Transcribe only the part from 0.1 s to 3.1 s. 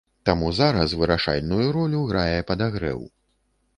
Таму зараз вырашальную ролю грае падагрэў.